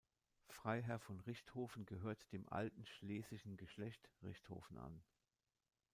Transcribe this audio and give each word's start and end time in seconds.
Freiherr 0.47 0.97
von 0.97 1.19
Richthofen 1.19 1.85
gehört 1.85 2.31
dem 2.33 2.49
alten 2.51 2.87
schlesischen 2.87 3.55
Geschlecht 3.55 4.09
Richthofen 4.23 4.79
an. 4.79 5.03